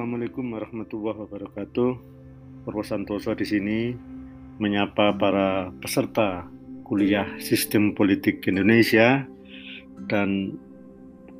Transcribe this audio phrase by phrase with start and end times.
[0.00, 1.90] Assalamualaikum warahmatullahi wabarakatuh.
[2.64, 3.92] Purwo Santoso di sini
[4.56, 6.48] menyapa para peserta
[6.88, 9.28] kuliah Sistem Politik Indonesia
[10.08, 10.56] dan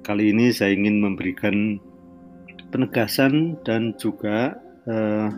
[0.05, 1.81] kali ini saya ingin memberikan
[2.69, 5.33] penegasan dan juga uh,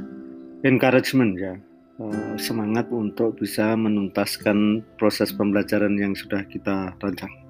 [0.66, 1.54] encouragement ya
[2.02, 7.41] uh, semangat untuk bisa menuntaskan proses pembelajaran yang sudah kita rancang.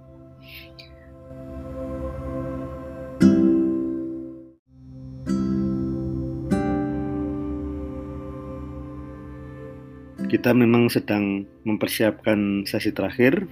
[10.42, 13.46] Kita memang sedang mempersiapkan sesi terakhir.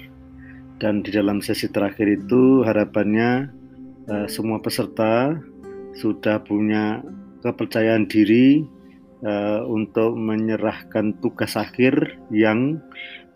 [0.83, 3.47] Dan di dalam sesi terakhir itu harapannya
[4.11, 5.39] uh, semua peserta
[5.95, 6.99] sudah punya
[7.47, 8.67] kepercayaan diri
[9.23, 12.83] uh, untuk menyerahkan tugas akhir yang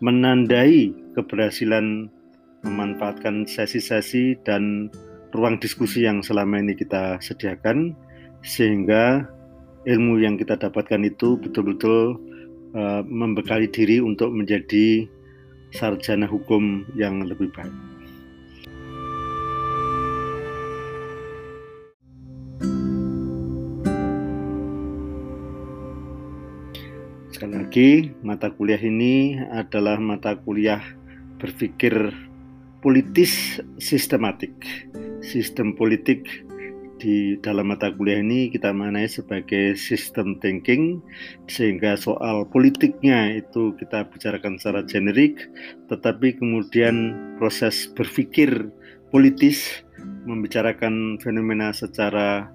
[0.03, 2.11] menandai keberhasilan
[2.67, 4.91] memanfaatkan sesi-sesi dan
[5.31, 7.95] ruang diskusi yang selama ini kita sediakan
[8.43, 9.23] sehingga
[9.87, 12.19] ilmu yang kita dapatkan itu betul-betul
[12.75, 15.07] uh, membekali diri untuk menjadi
[15.71, 17.73] sarjana hukum yang lebih baik.
[27.35, 27.89] Sekali lagi,
[28.23, 30.79] mata kuliah ini adalah mata kuliah
[31.35, 32.15] berpikir
[32.79, 34.55] politis sistematik.
[35.19, 36.23] Sistem politik
[36.95, 41.03] di dalam mata kuliah ini kita manai sebagai sistem thinking
[41.51, 45.51] sehingga soal politiknya itu kita bicarakan secara generik
[45.91, 48.71] tetapi kemudian proses berpikir
[49.11, 49.83] politis
[50.23, 52.47] membicarakan fenomena secara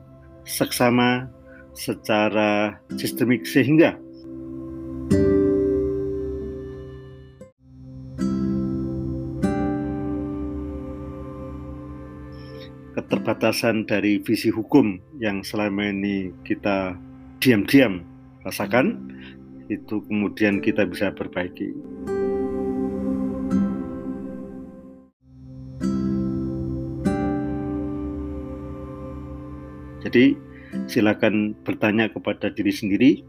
[0.49, 1.29] seksama
[1.77, 3.95] secara sistemik sehingga
[13.11, 16.95] keterbatasan dari visi hukum yang selama ini kita
[17.43, 18.07] diam-diam
[18.47, 19.03] rasakan
[19.67, 21.75] itu kemudian kita bisa perbaiki.
[30.07, 30.39] Jadi
[30.87, 33.27] silakan bertanya kepada diri sendiri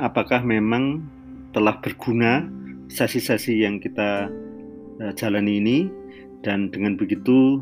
[0.00, 1.04] apakah memang
[1.52, 2.48] telah berguna
[2.88, 4.32] sesi-sesi yang kita
[5.04, 5.78] uh, jalani ini
[6.40, 7.60] dan dengan begitu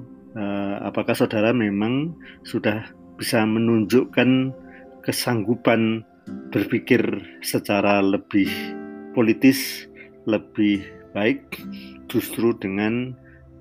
[0.86, 2.14] apakah saudara memang
[2.46, 2.86] sudah
[3.18, 4.54] bisa menunjukkan
[5.04, 6.06] kesanggupan
[6.54, 7.02] berpikir
[7.42, 8.48] secara lebih
[9.12, 9.90] politis,
[10.28, 11.58] lebih baik,
[12.06, 13.14] justru dengan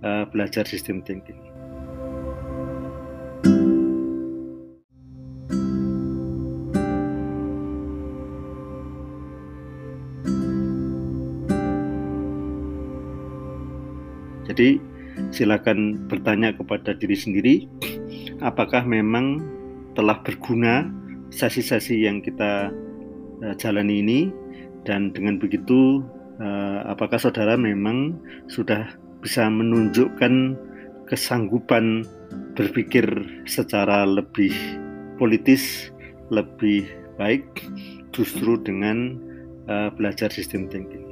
[0.06, 1.38] uh, belajar sistem thinking.
[14.50, 14.82] Jadi
[15.30, 17.56] silakan bertanya kepada diri sendiri
[18.42, 19.42] apakah memang
[19.94, 20.88] telah berguna
[21.30, 22.74] sesi-sesi yang kita
[23.46, 24.20] uh, jalani ini
[24.88, 26.02] dan dengan begitu
[26.42, 28.18] uh, apakah saudara memang
[28.50, 30.56] sudah bisa menunjukkan
[31.10, 32.08] kesanggupan
[32.56, 33.06] berpikir
[33.50, 34.54] secara lebih
[35.20, 35.92] politis
[36.32, 36.88] lebih
[37.20, 37.44] baik
[38.16, 39.18] justru dengan
[39.68, 41.09] uh, belajar sistem thinking.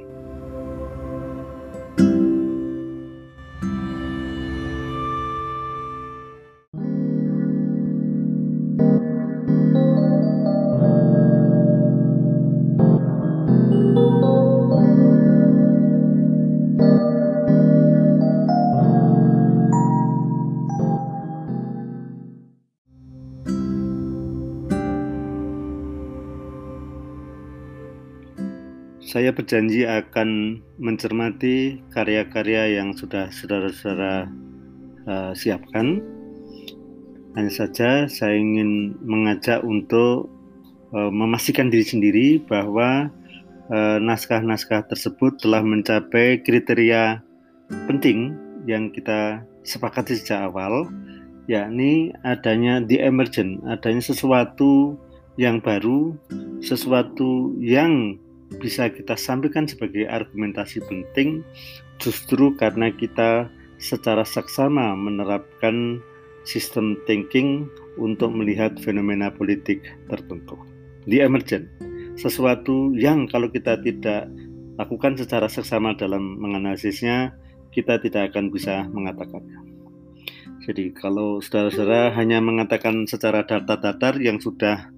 [29.08, 34.28] Saya berjanji akan mencermati karya-karya yang sudah saudara-saudara
[35.08, 36.04] uh, siapkan.
[37.32, 40.28] Hanya saja saya ingin mengajak untuk
[40.92, 43.08] uh, memastikan diri sendiri bahwa
[43.72, 47.24] uh, naskah-naskah tersebut telah mencapai kriteria
[47.88, 48.36] penting
[48.68, 50.84] yang kita sepakati sejak awal,
[51.48, 55.00] yakni adanya the emergent, adanya sesuatu
[55.40, 56.12] yang baru,
[56.60, 58.20] sesuatu yang
[58.56, 61.44] bisa kita sampaikan sebagai argumentasi penting
[62.00, 66.00] justru karena kita secara saksama menerapkan
[66.48, 67.68] sistem thinking
[68.00, 70.56] untuk melihat fenomena politik tertentu.
[71.04, 71.68] Di emergent,
[72.16, 74.32] sesuatu yang kalau kita tidak
[74.80, 77.36] lakukan secara seksama dalam menganalisisnya,
[77.74, 79.60] kita tidak akan bisa mengatakannya.
[80.64, 84.90] Jadi kalau saudara-saudara hanya mengatakan secara datar-datar yang sudah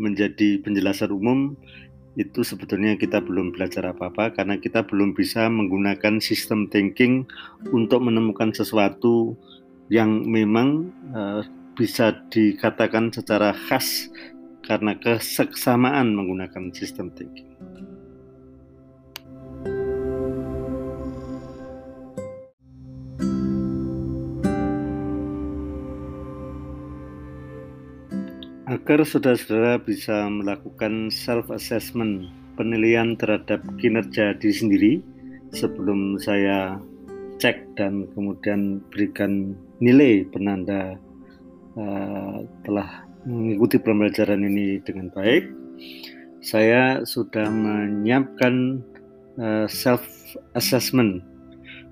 [0.00, 1.54] menjadi penjelasan umum,
[2.12, 7.24] itu sebetulnya kita belum belajar apa-apa karena kita belum bisa menggunakan sistem thinking
[7.72, 9.32] untuk menemukan sesuatu
[9.88, 11.40] yang memang uh,
[11.72, 14.12] bisa dikatakan secara khas
[14.64, 17.51] karena kesesamaan menggunakan sistem thinking.
[28.72, 34.92] Agar saudara-saudara bisa melakukan self-assessment, penilaian terhadap kinerja diri sendiri
[35.52, 36.80] sebelum saya
[37.36, 40.96] cek dan kemudian berikan nilai penanda
[41.76, 45.52] uh, telah mengikuti pembelajaran ini dengan baik.
[46.40, 48.80] Saya sudah menyiapkan
[49.36, 50.00] uh, self
[50.56, 51.20] assessment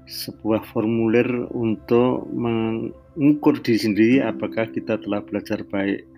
[0.09, 6.09] sebuah formulir untuk mengukur diri sendiri apakah kita telah belajar baik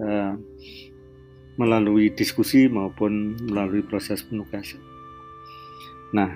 [0.00, 0.34] uh,
[1.54, 4.82] melalui diskusi maupun melalui proses penugasan.
[6.14, 6.34] Nah,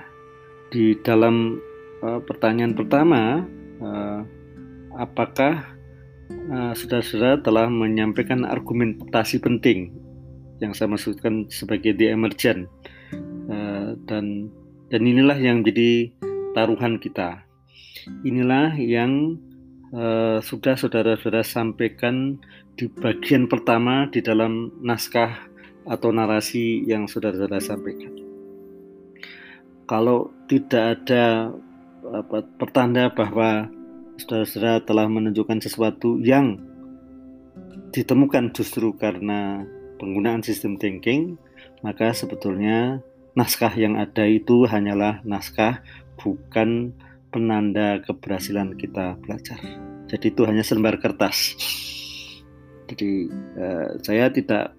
[0.70, 1.58] di dalam
[2.02, 3.42] uh, pertanyaan pertama,
[3.82, 4.20] uh,
[4.98, 5.78] apakah
[6.76, 9.96] saudara-saudara telah menyampaikan argumentasi penting
[10.58, 12.66] yang saya maksudkan sebagai the emergent
[13.48, 14.50] uh, dan
[14.90, 16.10] dan inilah yang jadi
[16.52, 17.44] taruhan kita.
[18.24, 19.36] Inilah yang
[19.92, 22.40] uh, sudah saudara-saudara sampaikan
[22.78, 25.48] di bagian pertama di dalam naskah
[25.88, 28.12] atau narasi yang saudara-saudara sampaikan.
[29.88, 31.48] Kalau tidak ada
[32.04, 33.72] apa, pertanda bahwa
[34.20, 36.60] saudara-saudara telah menunjukkan sesuatu yang
[37.96, 39.64] ditemukan justru karena
[39.96, 41.40] penggunaan sistem thinking,
[41.80, 43.00] maka sebetulnya
[43.32, 45.80] naskah yang ada itu hanyalah naskah
[46.20, 46.92] bukan
[47.28, 49.60] penanda keberhasilan kita belajar.
[50.08, 51.54] Jadi itu hanya selembar kertas.
[52.88, 54.78] Jadi eh, saya tidak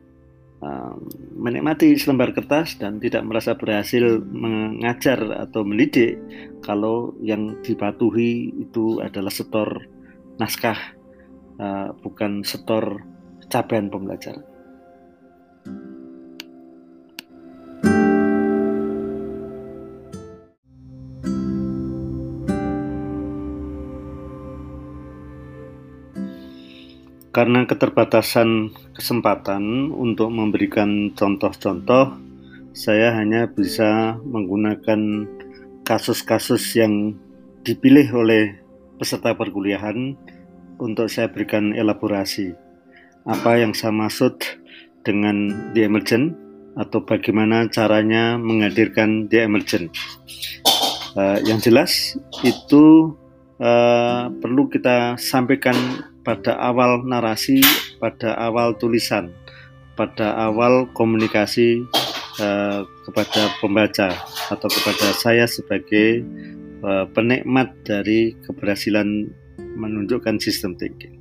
[1.40, 6.20] menikmati selembar kertas dan tidak merasa berhasil mengajar atau mendidik
[6.60, 9.88] kalau yang dipatuhi itu adalah setor
[10.36, 10.76] naskah
[11.60, 13.04] uh, bukan setor
[13.48, 14.49] capaian pembelajaran.
[27.40, 32.20] Karena keterbatasan kesempatan untuk memberikan contoh-contoh,
[32.76, 35.24] saya hanya bisa menggunakan
[35.88, 37.16] kasus-kasus yang
[37.64, 38.60] dipilih oleh
[39.00, 40.20] peserta perkuliahan
[40.84, 42.60] untuk saya berikan elaborasi.
[43.24, 44.36] Apa yang saya maksud
[45.08, 46.36] dengan the emergent
[46.76, 49.96] atau bagaimana caranya menghadirkan the emergent.
[51.16, 53.16] Uh, yang jelas itu
[53.64, 57.64] uh, perlu kita sampaikan pada awal narasi,
[57.98, 59.32] pada awal tulisan,
[59.96, 61.84] pada awal komunikasi
[62.40, 64.16] uh, kepada pembaca
[64.52, 66.24] atau kepada saya sebagai
[66.84, 69.32] uh, penikmat dari keberhasilan
[69.80, 71.20] menunjukkan sistem thinking.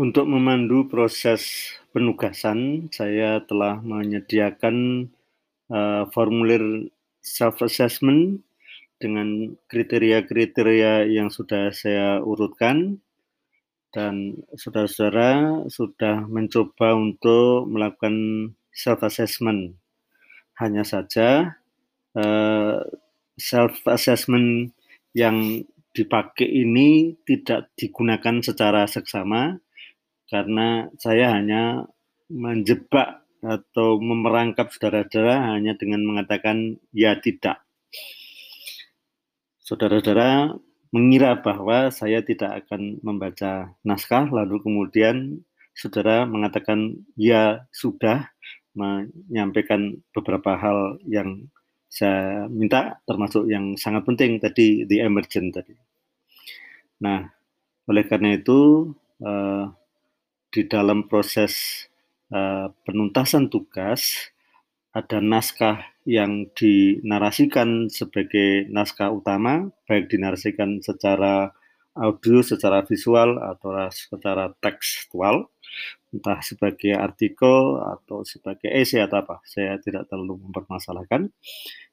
[0.00, 5.10] Untuk memandu proses penugasan, saya telah menyediakan
[5.68, 6.88] uh, formulir
[7.20, 8.40] self assessment
[9.00, 13.00] dengan kriteria-kriteria yang sudah saya urutkan
[13.90, 18.14] dan saudara-saudara sudah mencoba untuk melakukan
[18.70, 19.80] self assessment.
[20.60, 21.58] Hanya saja
[22.14, 22.78] eh,
[23.40, 24.76] self assessment
[25.16, 29.58] yang dipakai ini tidak digunakan secara seksama
[30.30, 31.90] karena saya hanya
[32.30, 37.64] menjebak atau memerangkap saudara-saudara hanya dengan mengatakan ya tidak.
[39.64, 40.56] Saudara-saudara
[40.90, 45.40] mengira bahwa saya tidak akan membaca naskah lalu kemudian
[45.72, 48.28] saudara mengatakan ya sudah
[48.74, 51.48] menyampaikan beberapa hal yang
[51.90, 55.74] saya minta termasuk yang sangat penting tadi the emergent tadi.
[57.02, 57.26] Nah,
[57.90, 58.92] oleh karena itu
[59.24, 59.66] uh,
[60.50, 61.86] di dalam proses
[62.30, 64.30] Eh, penuntasan tugas
[64.94, 71.50] ada naskah yang dinarasikan sebagai naskah utama, baik dinarasikan secara
[71.98, 75.50] audio, secara visual, atau secara tekstual,
[76.14, 79.42] entah sebagai artikel atau sebagai esai atau apa.
[79.42, 81.34] Saya tidak terlalu mempermasalahkan.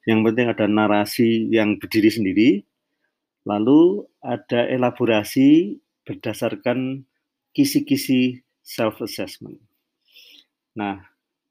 [0.06, 2.50] Yang penting ada narasi yang berdiri sendiri,
[3.42, 7.02] lalu ada elaborasi berdasarkan
[7.50, 9.67] kisi-kisi self-assessment.
[10.78, 11.02] Nah,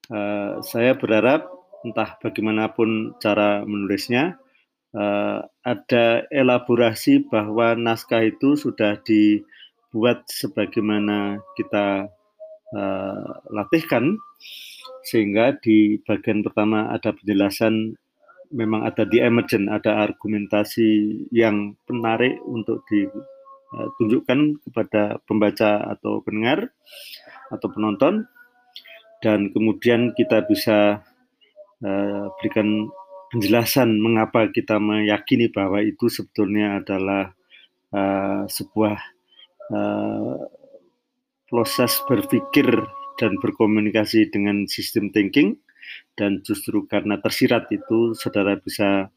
[0.08, 1.52] uh, saya berharap
[1.84, 4.40] entah bagaimanapun cara menulisnya,
[4.96, 12.08] uh, ada elaborasi bahwa naskah itu sudah dibuat sebagaimana kita
[12.72, 14.16] uh, latihkan,
[15.04, 18.00] sehingga di bagian pertama ada penjelasan
[18.56, 26.72] memang ada di emergent, ada argumentasi yang menarik untuk ditunjukkan kepada pembaca atau pendengar
[27.52, 28.24] atau penonton,
[29.22, 31.02] dan kemudian kita bisa
[31.82, 32.90] uh, berikan
[33.34, 37.34] penjelasan mengapa kita meyakini bahwa itu sebetulnya adalah
[37.92, 38.96] uh, sebuah
[39.74, 40.38] uh,
[41.48, 42.68] proses berpikir
[43.18, 45.58] dan berkomunikasi dengan sistem thinking.
[46.20, 49.08] Dan justru karena tersirat itu saudara bisa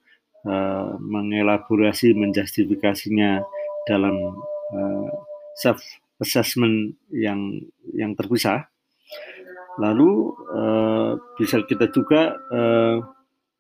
[0.46, 3.42] uh, mengelaborasi menjustifikasinya
[3.90, 4.16] dalam
[4.70, 5.10] uh,
[5.58, 5.82] self
[6.22, 7.58] assessment yang
[7.90, 8.70] yang terpisah
[9.80, 13.00] lalu uh, bisa kita juga uh,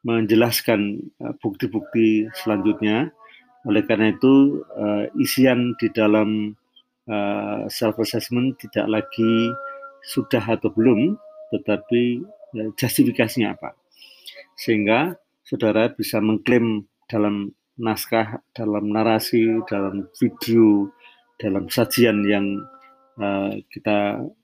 [0.04, 3.12] menjelaskan bukti-bukti uh, selanjutnya
[3.68, 6.56] oleh karena itu uh, isian di dalam
[7.04, 9.52] uh, self assessment tidak lagi
[10.00, 11.20] sudah atau belum,
[11.52, 12.24] tetapi
[12.56, 13.76] ya, justifikasinya apa.
[14.56, 20.88] Sehingga saudara bisa mengklaim dalam naskah, dalam narasi, dalam video,
[21.36, 22.46] dalam sajian yang
[23.20, 24.39] uh, kita uh,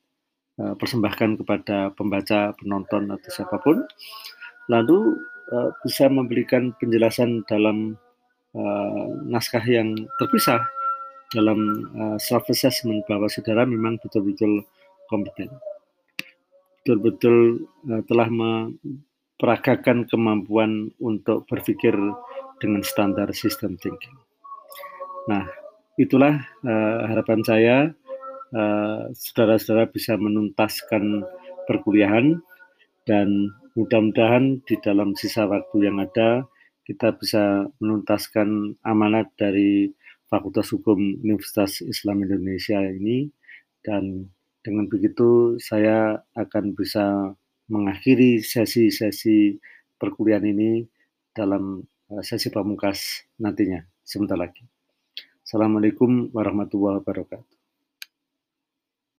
[0.56, 3.84] persembahkan kepada pembaca, penonton atau siapa pun,
[4.72, 5.20] lalu
[5.52, 8.00] uh, bisa memberikan penjelasan dalam
[8.56, 10.64] uh, naskah yang terpisah
[11.34, 11.58] dalam
[12.22, 14.62] self assessment bahwa saudara memang betul-betul
[15.10, 15.50] kompeten.
[16.78, 17.66] Betul-betul
[18.06, 21.98] telah memperagakan kemampuan untuk berpikir
[22.62, 24.14] dengan standar sistem thinking.
[25.26, 25.50] Nah,
[25.98, 26.46] itulah
[27.10, 27.76] harapan saya
[28.56, 31.24] saudara saudara-saudara bisa menuntaskan
[31.68, 32.40] perkuliahan
[33.04, 36.48] dan mudah-mudahan di dalam sisa waktu yang ada
[36.86, 39.90] kita bisa menuntaskan amanat dari
[40.30, 43.28] Fakultas Hukum Universitas Islam Indonesia ini
[43.82, 44.30] dan
[44.64, 47.34] dengan begitu saya akan bisa
[47.70, 49.58] mengakhiri sesi-sesi
[49.98, 50.86] perkuliahan ini
[51.34, 54.62] dalam eh, sesi pamungkas nantinya sebentar lagi.
[55.46, 57.55] Assalamualaikum warahmatullahi wabarakatuh.